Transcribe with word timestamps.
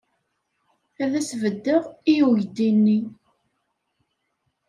Ad 1.03 1.11
as-beddeɣ 1.19 1.83
i 2.13 2.15
uydi-nni. 2.27 2.99